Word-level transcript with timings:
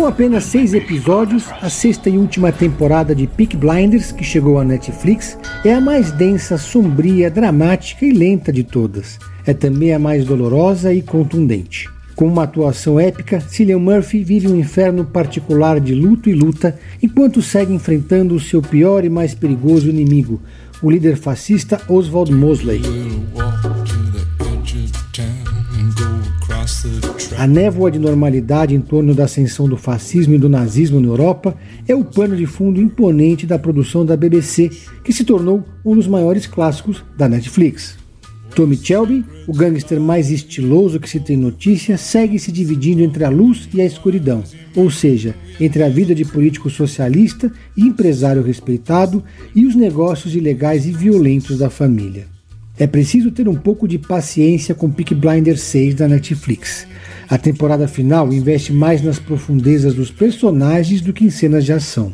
Com 0.00 0.06
apenas 0.06 0.44
seis 0.44 0.72
episódios, 0.72 1.44
a 1.60 1.68
sexta 1.68 2.08
e 2.08 2.16
última 2.16 2.50
temporada 2.50 3.14
de 3.14 3.26
Peak 3.26 3.54
Blinders, 3.54 4.10
que 4.10 4.24
chegou 4.24 4.58
à 4.58 4.64
Netflix, 4.64 5.36
é 5.62 5.74
a 5.74 5.80
mais 5.80 6.10
densa, 6.10 6.56
sombria, 6.56 7.30
dramática 7.30 8.06
e 8.06 8.10
lenta 8.10 8.50
de 8.50 8.64
todas. 8.64 9.18
É 9.44 9.52
também 9.52 9.92
a 9.92 9.98
mais 9.98 10.24
dolorosa 10.24 10.90
e 10.94 11.02
contundente. 11.02 11.86
Com 12.16 12.28
uma 12.28 12.44
atuação 12.44 12.98
épica, 12.98 13.40
Cillian 13.42 13.78
Murphy 13.78 14.24
vive 14.24 14.48
um 14.48 14.56
inferno 14.58 15.04
particular 15.04 15.78
de 15.78 15.94
luto 15.94 16.30
e 16.30 16.32
luta, 16.32 16.78
enquanto 17.02 17.42
segue 17.42 17.74
enfrentando 17.74 18.34
o 18.34 18.40
seu 18.40 18.62
pior 18.62 19.04
e 19.04 19.10
mais 19.10 19.34
perigoso 19.34 19.90
inimigo, 19.90 20.40
o 20.82 20.90
líder 20.90 21.18
fascista 21.18 21.78
Oswald 21.86 22.32
Mosley. 22.32 22.80
A 27.40 27.46
névoa 27.46 27.90
de 27.90 27.98
normalidade 27.98 28.74
em 28.74 28.82
torno 28.82 29.14
da 29.14 29.24
ascensão 29.24 29.66
do 29.66 29.74
fascismo 29.74 30.34
e 30.34 30.38
do 30.38 30.46
nazismo 30.46 31.00
na 31.00 31.08
Europa 31.08 31.56
é 31.88 31.94
o 31.94 32.04
pano 32.04 32.36
de 32.36 32.44
fundo 32.44 32.78
imponente 32.78 33.46
da 33.46 33.58
produção 33.58 34.04
da 34.04 34.14
BBC, 34.14 34.70
que 35.02 35.10
se 35.10 35.24
tornou 35.24 35.64
um 35.82 35.94
dos 35.94 36.06
maiores 36.06 36.46
clássicos 36.46 37.02
da 37.16 37.30
Netflix. 37.30 37.96
Tommy 38.54 38.76
Shelby, 38.76 39.24
o 39.46 39.54
gangster 39.54 39.98
mais 39.98 40.30
estiloso 40.30 41.00
que 41.00 41.08
se 41.08 41.18
tem 41.18 41.34
notícia, 41.34 41.96
segue 41.96 42.38
se 42.38 42.52
dividindo 42.52 43.00
entre 43.00 43.24
a 43.24 43.30
luz 43.30 43.66
e 43.72 43.80
a 43.80 43.86
escuridão, 43.86 44.44
ou 44.76 44.90
seja, 44.90 45.34
entre 45.58 45.82
a 45.82 45.88
vida 45.88 46.14
de 46.14 46.26
político 46.26 46.68
socialista 46.68 47.50
e 47.74 47.86
empresário 47.86 48.42
respeitado 48.42 49.24
e 49.54 49.64
os 49.64 49.74
negócios 49.74 50.36
ilegais 50.36 50.84
e 50.84 50.92
violentos 50.92 51.56
da 51.56 51.70
família. 51.70 52.26
É 52.78 52.86
preciso 52.86 53.30
ter 53.30 53.48
um 53.48 53.54
pouco 53.54 53.88
de 53.88 53.98
paciência 53.98 54.74
com 54.74 54.90
Peak 54.90 55.14
Blinders 55.14 55.62
6 55.62 55.94
da 55.94 56.06
Netflix. 56.06 56.86
A 57.30 57.38
temporada 57.38 57.86
final 57.86 58.32
investe 58.32 58.72
mais 58.72 59.02
nas 59.02 59.20
profundezas 59.20 59.94
dos 59.94 60.10
personagens 60.10 61.00
do 61.00 61.12
que 61.12 61.24
em 61.24 61.30
cenas 61.30 61.64
de 61.64 61.72
ação. 61.72 62.12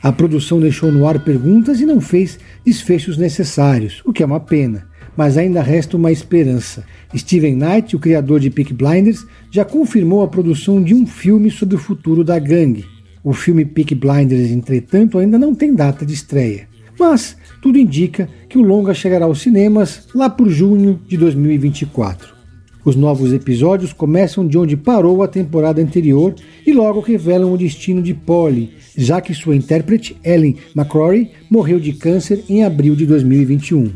A 0.00 0.12
produção 0.12 0.60
deixou 0.60 0.92
no 0.92 1.08
ar 1.08 1.18
perguntas 1.24 1.80
e 1.80 1.84
não 1.84 2.00
fez 2.00 2.38
desfechos 2.64 3.18
necessários, 3.18 4.00
o 4.04 4.12
que 4.12 4.22
é 4.22 4.26
uma 4.26 4.38
pena, 4.38 4.86
mas 5.16 5.36
ainda 5.36 5.60
resta 5.60 5.96
uma 5.96 6.12
esperança. 6.12 6.84
Steven 7.16 7.56
Knight, 7.56 7.96
o 7.96 7.98
criador 7.98 8.38
de 8.38 8.48
Peak 8.48 8.72
Blinders, 8.72 9.26
já 9.50 9.64
confirmou 9.64 10.22
a 10.22 10.28
produção 10.28 10.80
de 10.80 10.94
um 10.94 11.04
filme 11.04 11.50
sobre 11.50 11.74
o 11.74 11.80
futuro 11.80 12.22
da 12.22 12.38
gangue. 12.38 12.86
O 13.24 13.32
filme 13.32 13.64
Peak 13.64 13.92
Blinders, 13.96 14.52
entretanto, 14.52 15.18
ainda 15.18 15.36
não 15.36 15.52
tem 15.52 15.74
data 15.74 16.06
de 16.06 16.14
estreia, 16.14 16.68
mas 16.96 17.36
tudo 17.60 17.76
indica 17.76 18.28
que 18.48 18.56
o 18.56 18.62
longa 18.62 18.94
chegará 18.94 19.24
aos 19.24 19.40
cinemas 19.40 20.06
lá 20.14 20.30
por 20.30 20.48
junho 20.48 21.00
de 21.08 21.16
2024. 21.16 22.37
Os 22.84 22.94
novos 22.96 23.32
episódios 23.32 23.92
começam 23.92 24.46
de 24.46 24.56
onde 24.56 24.76
parou 24.76 25.22
a 25.22 25.28
temporada 25.28 25.82
anterior 25.82 26.34
e 26.66 26.72
logo 26.72 27.00
revelam 27.00 27.52
o 27.52 27.58
destino 27.58 28.00
de 28.00 28.14
Polly, 28.14 28.70
já 28.96 29.20
que 29.20 29.34
sua 29.34 29.56
intérprete, 29.56 30.16
Ellen 30.24 30.56
McCrory, 30.76 31.30
morreu 31.50 31.80
de 31.80 31.92
câncer 31.92 32.44
em 32.48 32.64
abril 32.64 32.94
de 32.94 33.04
2021. 33.04 33.90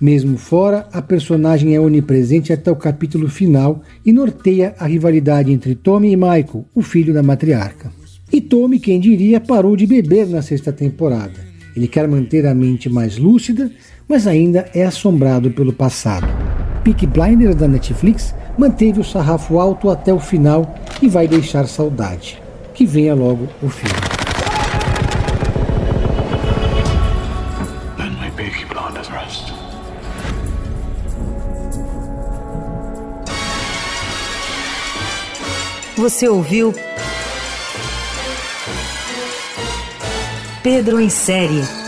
Mesmo 0.00 0.38
fora, 0.38 0.88
a 0.92 1.02
personagem 1.02 1.74
é 1.74 1.80
onipresente 1.80 2.52
até 2.52 2.70
o 2.70 2.76
capítulo 2.76 3.28
final 3.28 3.82
e 4.06 4.12
norteia 4.12 4.74
a 4.78 4.86
rivalidade 4.86 5.52
entre 5.52 5.74
Tommy 5.74 6.12
e 6.12 6.16
Michael, 6.16 6.64
o 6.72 6.82
filho 6.82 7.12
da 7.12 7.22
matriarca. 7.22 7.92
E 8.32 8.40
Tommy, 8.40 8.78
quem 8.78 9.00
diria, 9.00 9.40
parou 9.40 9.74
de 9.74 9.86
beber 9.86 10.28
na 10.28 10.40
sexta 10.40 10.72
temporada. 10.72 11.48
Ele 11.74 11.88
quer 11.88 12.06
manter 12.06 12.46
a 12.46 12.54
mente 12.54 12.88
mais 12.88 13.18
lúcida, 13.18 13.70
mas 14.08 14.26
ainda 14.26 14.68
é 14.72 14.84
assombrado 14.84 15.50
pelo 15.50 15.72
passado. 15.72 16.47
Peak 16.88 17.06
Blinders 17.06 17.54
da 17.54 17.68
Netflix 17.68 18.34
manteve 18.56 18.98
o 18.98 19.04
sarrafo 19.04 19.58
alto 19.58 19.90
até 19.90 20.10
o 20.10 20.18
final 20.18 20.74
e 21.02 21.08
vai 21.08 21.28
deixar 21.28 21.66
saudade. 21.66 22.40
Que 22.72 22.86
venha 22.86 23.14
logo 23.14 23.46
o 23.62 23.68
filme. 23.68 23.94
Você 35.98 36.26
ouviu 36.26 36.74
Pedro 40.62 40.98
em 40.98 41.10
série. 41.10 41.87